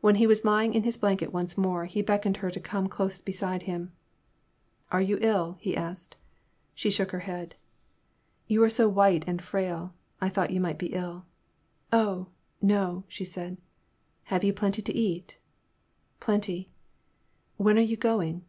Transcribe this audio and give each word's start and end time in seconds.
When 0.00 0.14
he 0.14 0.26
was 0.26 0.46
lying 0.46 0.72
in 0.72 0.84
his 0.84 0.96
blanket 0.96 1.30
once 1.30 1.58
more, 1.58 1.84
he 1.84 2.00
beckoned 2.00 2.38
her 2.38 2.50
to 2.50 2.58
come 2.58 2.88
close 2.88 3.20
beside 3.20 3.64
him. 3.64 3.92
Are 4.90 5.02
you 5.02 5.18
ill?" 5.20 5.58
he 5.60 5.76
asked. 5.76 6.16
She 6.74 6.88
shook 6.90 7.10
her 7.10 7.18
head. 7.28 7.54
You 8.46 8.62
are 8.64 8.70
so 8.70 8.88
white 8.88 9.24
and 9.26 9.42
frail— 9.42 9.92
I 10.22 10.30
thought 10.30 10.52
you 10.52 10.58
might 10.58 10.78
be 10.78 10.94
ill." 10.94 11.26
*' 11.60 11.92
Oh, 12.06 12.28
no," 12.62 13.04
she 13.08 13.26
said. 13.26 13.58
Have 14.32 14.42
you 14.42 14.54
plenty 14.54 14.80
to 14.80 14.96
eat?" 14.96 15.36
Plenty." 16.18 16.70
When 17.58 17.76
are 17.76 17.82
you 17.82 17.98
going 17.98 18.46